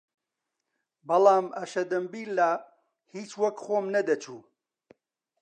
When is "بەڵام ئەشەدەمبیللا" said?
1.07-2.51